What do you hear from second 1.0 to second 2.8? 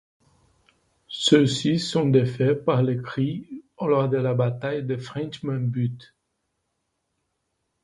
Ceux-ci sont défaits